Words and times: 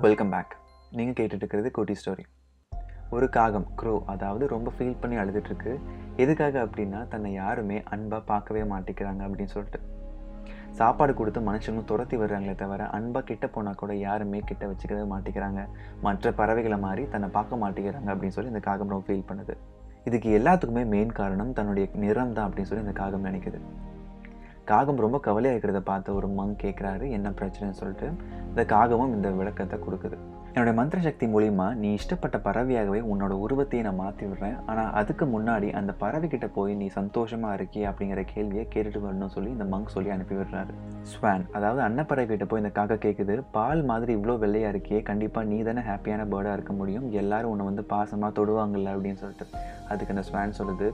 Welcome 0.00 0.30
back 0.32 0.52
நீங்கள் 0.96 1.16
கேட்டுட்டு 1.16 1.42
இருக்கிறது 1.42 1.70
கோட்டி 1.76 1.94
ஸ்டோரி 2.00 2.24
ஒரு 3.14 3.26
காகம் 3.36 3.66
க்ரோ 3.80 3.92
அதாவது 4.12 4.44
ரொம்ப 4.52 4.68
ஃபீல் 4.76 4.96
பண்ணி 5.00 5.16
அழுதுட்டுருக்கு. 5.22 5.72
எதுக்காக 6.22 6.54
அப்படின்னா 6.66 7.00
தன்னை 7.08 7.32
யாருமே 7.32 7.82
அன்பாக 7.94 8.22
பார்க்கவே 8.30 8.62
மாட்டேங்கிறாங்க 8.70 9.22
அப்படின்னு 9.26 9.54
சொல்லிட்டு. 9.54 9.80
சாப்பாடு 10.78 11.14
கொடுத்து 11.14 11.40
மனுஷங்களும் 11.48 11.88
துரத்தி 11.90 12.18
வர்றாங்களே 12.22 12.54
தவிர 12.62 12.88
அன்பாக 12.98 13.24
கிட்ட 13.30 13.46
போனால் 13.46 13.78
கூட 13.82 13.94
யாருமே 14.06 14.40
கிட்ட 14.50 14.66
வச்சுக்கவே 14.70 15.04
மாட்டேங்கிறாங்க. 15.12 15.62
மற்ற 16.06 16.32
பறவைகளை 16.40 16.80
மாதிரி 16.86 17.04
தன்னை 17.14 17.30
பார்க்க 17.38 17.62
மாட்டேங்கிறாங்க 17.64 18.10
அப்படின்னு 18.14 18.36
சொல்லி 18.38 18.52
இந்த 18.54 18.64
காகம் 18.70 18.92
ரொம்ப 18.94 19.06
ஃபீல் 19.10 19.28
பண்ணுது. 19.30 19.56
இதுக்கு 20.04 20.30
எல்லாத்துக்குமே 20.40 20.84
மெயின் 20.94 21.16
காரணம் 21.20 21.56
தன்னுடைய 21.60 21.86
நிறம் 22.04 22.36
தான் 22.38 22.46
அப்படின்னு 22.48 22.70
சொல்லி 22.70 22.86
இந்த 22.88 22.96
காகம் 23.02 23.28
நினைக்குது. 23.30 23.60
காகம் 24.70 25.02
ரொம்ப 25.04 25.18
கவலையாக 25.26 25.54
இருக்கிறத 25.54 25.80
பார்த்து 25.88 26.16
ஒரு 26.18 26.28
மங் 26.38 26.60
கேட்குறாரு 26.62 27.06
என்ன 27.16 27.30
பிரச்சனைன்னு 27.38 27.80
சொல்லிட்டு 27.80 28.08
இந்த 28.50 28.62
காகமும் 28.74 29.14
இந்த 29.16 29.28
விளக்கத்தை 29.40 29.78
கொடுக்குது. 29.86 30.16
என்னுடைய 30.54 30.74
மந்திர 30.78 30.98
சக்தி 31.04 31.26
மூலிமா 31.34 31.66
நீ 31.82 31.88
இஷ்டப்பட்ட 31.98 32.36
பறவையாகவே 32.46 33.00
உன்னோட 33.12 33.32
உருவத்தையே 33.44 33.82
நான் 33.86 33.98
மாற்றி 34.00 34.24
விடுறேன். 34.26 34.56
ஆனால் 34.70 34.90
அதுக்கு 35.00 35.24
முன்னாடி 35.34 35.68
அந்த 35.78 35.92
பறவைக்கிட்ட 36.02 36.46
போய் 36.56 36.72
நீ 36.80 36.86
சந்தோஷமாக 36.96 37.56
இருக்கே 37.58 37.82
அப்படிங்கிற 37.90 38.22
கேள்வியை 38.32 38.64
கேட்டுட்டு 38.74 39.00
வரணும்னு 39.04 39.34
சொல்லி 39.36 39.50
இந்த 39.54 39.66
மங்க் 39.72 39.94
சொல்லி 39.94 40.10
அனுப்பி 40.16 40.34
விடுறாரு. 40.38 40.74
ஸ்வான் 41.12 41.44
அதாவது 41.58 41.82
அன்னப்பறவை 41.86 42.26
கிட்ட 42.32 42.46
போய் 42.50 42.62
இந்த 42.64 42.72
காக்கா 42.78 42.98
கேட்குது 43.06 43.36
பால் 43.56 43.82
மாதிரி 43.90 44.12
இவ்வளோ 44.18 44.36
வெள்ளையாக 44.44 44.72
இருக்கியே 44.74 45.00
கண்டிப்பாக 45.10 45.50
நீ 45.52 45.60
தானே 45.70 45.84
ஹாப்பியான 45.90 46.26
பேர்டாக 46.34 46.56
இருக்க 46.58 46.74
முடியும். 46.80 47.06
எல்லாரும் 47.22 47.52
உன்னை 47.54 47.66
வந்து 47.70 47.84
பாசமாக 47.94 48.32
தொடுவாங்கல்ல 48.40 48.94
அப்படின்னு 48.96 49.22
சொல்லிட்டு. 49.22 49.46
அதுக்கு 49.92 50.14
அந்த 50.14 50.26
ஸ்வான் 50.28 50.58
சொல்லுது 50.58 50.86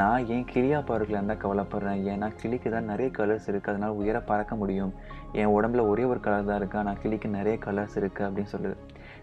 நான் 0.00 0.26
ஏன் 0.34 0.48
கிளியா 0.50 0.80
பறவைகள் 0.90 1.18
இருந்தால் 1.18 1.42
கவலைப்படுறேன்? 1.44 2.02
ஏன்னா 2.12 2.26
கிளிக்கு 2.40 2.68
தான் 2.74 2.90
நிறைய 2.92 3.08
கலர்ஸ் 3.18 3.48
இருக்குது 3.50 3.72
அதனால் 3.74 3.98
உயர 4.00 4.20
பறக்க 4.30 4.54
முடியும். 4.62 4.92
என் 5.40 5.54
உடம்புல 5.56 5.82
ஒரே 5.92 6.04
ஒரு 6.04 6.20
கலர் 6.26 6.48
தான் 6.50 6.60
இருக்குது 6.60 6.82
ஆனால் 6.82 6.98
கிளிக்கு 7.02 7.28
நிறைய 7.38 7.56
கலர்ஸ் 7.66 7.96
இருக்குது 8.00 8.26
அப்படின்னு 8.28 8.52
சொல்லுது. 8.56 8.76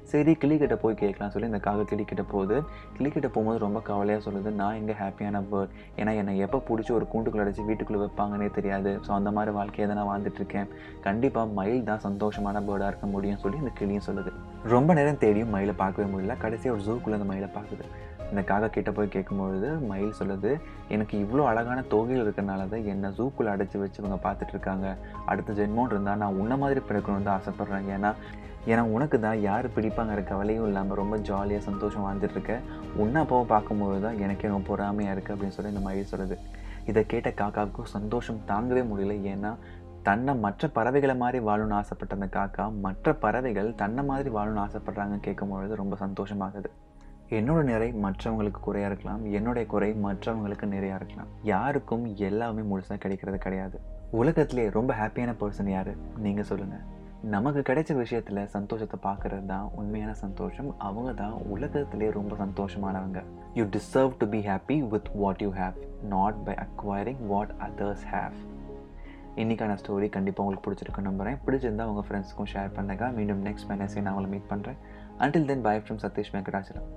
சரி 0.10 0.32
கிளிக்கிட்ட 0.41 0.76
போய் 0.82 0.98
கேட்கலாம் 1.02 1.32
சொல்லி 1.34 1.50
இந்த 1.50 1.60
காக 1.66 1.84
கிளிக்கிட்ட 1.90 2.23
போகுது. 2.32 2.57
கிளிக்கிட்ட 2.96 3.27
போகும்போது 3.35 3.60
ரொம்ப 3.66 3.80
கவலையாக 3.90 4.21
சொல்லுது 4.26 4.49
நான் 4.62 4.77
எங்கே 4.80 4.96
ஹாப்பியான 5.02 5.41
பேர்ட்? 5.52 5.74
ஏன்னா 5.99 6.12
என்னை 6.21 6.34
எப்போ 6.46 6.60
பிடிச்சி 6.70 6.91
ஒரு 6.98 7.05
கூண்டுக்குள்ள 7.12 7.46
அடைச்சி 7.46 7.66
வீட்டுக்குள்ளே 7.70 8.02
வைப்பாங்கன்னே 8.04 8.49
தெரியாது. 8.57 8.94
ஸோ 9.05 9.12
அந்த 9.20 9.32
மாதிரி 9.38 9.54
வாழ்க்கையை 9.60 9.88
தான் 9.88 9.99
நான் 10.02 10.12
வாழ்ந்துட்டுருக்கேன். 10.12 10.70
கண்டிப்பாக 11.07 11.55
மயில் 11.60 11.90
தான் 11.90 12.05
சந்தோஷமான 12.07 12.63
பேர்டாக 12.70 12.91
இருக்க 12.94 13.07
முடியும்னு 13.16 13.44
சொல்லி 13.46 13.63
இந்த 13.63 13.74
கிளியும் 13.79 14.07
சொல்லுது. 14.10 14.34
ரொம்ப 14.76 14.94
நேரம் 14.99 15.22
தேடியும் 15.26 15.54
மயிலை 15.55 15.76
பார்க்கவே 15.84 16.07
முடியல. 16.13 16.35
கடைசியாக 16.46 16.76
ஒரு 16.77 16.85
ஜூக்குள்ளே 16.90 17.20
அந்த 17.20 17.29
மயிலை 17.32 17.52
பார்க்குது. 17.57 17.85
இந்த 18.32 18.41
காக்கா 18.49 18.68
கிட்ட 18.76 18.90
போய் 18.98 19.13
கேட்கும்பொழுது 19.13 19.70
மயில் 19.90 20.20
சொல்லுது 20.20 20.52
எனக்கு 20.96 21.16
இவ்வளோ 21.24 21.46
அழகான 21.52 21.79
தொகையில் 21.94 22.24
இருக்கிறனால 22.26 22.68
தான் 22.74 22.85
என்னை 22.91 23.10
ஜூக்குள்ளே 23.18 23.49
அடைச்சி 23.54 23.77
வச்சு 23.82 23.99
இவங்க 24.02 24.20
பார்த்துட்டு 24.26 24.54
இருக்காங்க 24.55 24.88
அடுத்த 25.32 25.55
ஜென்மோன் 25.57 25.91
இருந்தால் 25.94 26.22
நான் 26.24 26.38
உன்ன 26.44 26.57
மாதிரி 26.62 26.82
பிறக்கணும்னு 26.90 27.27
தான் 27.27 27.40
ஆசைப்பட்றேன். 27.40 27.90
ஏன்னா 27.96 28.12
ஏன்னா 28.70 28.81
உனக்கு 28.95 29.20
தான் 29.20 29.41
யார் 29.41 29.67
பிடிப்பாங்கிற 29.76 30.23
கவலையும் 30.23 30.65
இல்லாமல் 30.65 30.99
ரொம்ப 31.01 31.17
ஜாலியாக 31.17 31.63
சந்தோஷம் 31.67 32.05
வாழ்ந்துட்டுருக்க. 32.05 32.55
உன்னை 32.95 33.21
அப்பாவை 33.21 33.45
பார்க்கும்போது 33.45 34.01
தான் 34.01 34.20
எனக்கே 34.20 34.48
ரொம்ப 34.48 34.67
பொறாமையாக 34.71 35.15
இருக்குது 35.15 35.35
அப்படின்னு 35.35 35.55
சொல்லி 35.57 35.71
இந்த 35.73 35.84
மயில் 35.87 36.12
சொல்லுது. 36.12 36.37
இதை 36.89 37.05
கேட்ட 37.05 37.29
காக்காவுக்கும் 37.41 37.91
சந்தோஷம் 37.98 38.41
தாங்கவே 38.51 38.84
முடியல. 38.91 39.15
ஏன்னா 39.34 39.54
தன்னை 40.04 40.35
மற்ற 40.35 40.67
பறவைகளை 40.67 41.15
மாதிரி 41.15 41.45
வாழணும்னு 41.45 41.77
ஆசைப்பட்ட 41.79 42.15
அந்த 42.15 42.29
காக்கா 42.37 42.63
மற்ற 42.85 43.13
பறவைகள் 43.26 43.76
தன்னை 43.82 44.04
மாதிரி 44.04 44.29
வாழணும்னு 44.29 44.63
ஆசைப்பட்றாங்கன்னு 44.67 45.26
கேட்கும்பொழுது 45.27 45.82
ரொம்ப 45.82 45.98
சந்தோஷமாகுது. 46.05 46.71
என்னோட 47.29 47.63
நிறை 47.63 47.93
மற்றவங்களுக்கு 48.05 48.62
குறையாக 48.62 48.89
இருக்கலாம். 48.91 49.21
என்னுடைய 49.26 49.67
குறை 49.67 49.93
மற்றவங்களுக்கு 50.05 50.65
நிறையா 50.76 50.95
இருக்கலாம். 50.95 51.29
யாருக்கும் 51.43 52.15
எல்லாமே 52.15 52.62
முழுசாக 52.62 52.98
கிடைக்கிறது 52.98 53.37
கிடையாது. 53.37 53.79
உலகத்திலே 54.21 54.70
ரொம்ப 54.70 54.93
ஹாப்பியான 54.93 55.35
பர்சன் 55.43 55.70
யார்? 55.70 55.93
நீங்கள் 56.17 56.43
சொல்லுங்கள் 56.43 56.99
நமக்கு 57.24 57.62
கிடைச்ச 57.68 57.96
விஷயத்தில் 57.96 58.48
சந்தோஷத்தை 58.54 58.98
பார்க்குறது 59.04 59.46
தான் 59.46 59.70
உண்மையான 59.76 60.14
சந்தோஷம். 60.14 60.70
அவங்க 60.77 61.14
தான் 61.14 61.32
உலகத்திலே 61.32 62.10
ரொம்ப 62.12 62.36
சந்தோஷமானவங்க. 62.36 63.20
You 63.54 63.66
deserve 63.66 64.13
to 64.18 64.28
be 64.28 64.40
happy 64.47 64.88
with 64.88 65.09
what 65.13 65.41
you 65.41 65.50
have 65.50 65.78
not 66.13 66.44
by 66.44 66.56
acquiring 66.66 67.22
what 67.28 67.53
others 67.68 68.06
have 68.13 68.34
இன்றைக்கான 69.35 69.75
ஸ்டோரி 69.81 70.09
கண்டிப்பாக 70.09 70.44
உங்களுக்கு 70.45 70.66
பிடிச்சிருக்கு 70.68 71.07
நம்புகிறேன் 71.09 71.38
பிடிச்சிருந்தா 71.45 71.88
உங்கள் 71.91 72.07
ஃப்ரெண்ட்ஸுக்கும் 72.07 72.51
ஷேர் 72.53 72.75
பண்ணுங்கள் 72.79 73.13
மீண்டும் 73.19 73.45
நெக்ஸ்ட் 73.45 73.69
வெனஸ்டே 73.74 74.01
நான் 74.01 74.16
உங்களை 74.16 74.31
மீட் 74.34 74.51
பண்ணுறேன் 74.53 74.79
until 75.18 75.45
then 75.45 75.62
bye 75.62 75.78
from 75.78 76.01
Satish 76.06 76.34
Venkatachalam. 76.34 76.90